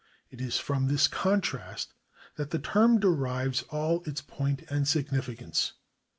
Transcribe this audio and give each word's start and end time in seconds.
It 0.31 0.41
is 0.41 0.57
from 0.57 0.87
this 0.87 1.07
contrast 1.07 1.93
that 2.35 2.49
the 2.49 2.57
term 2.57 2.99
derives 2.99 3.61
all 3.69 4.01
its 4.07 4.19
point 4.19 4.63
and 4.67 4.87
significance. 4.87 5.73